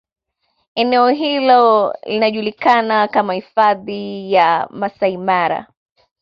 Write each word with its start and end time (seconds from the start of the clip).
Eneeo 0.75 1.09
hilo 1.09 1.93
linajulikana 2.05 3.07
kama 3.07 3.33
Hifadhi 3.33 4.33
ya 4.33 4.67
Masaimara 4.71 5.67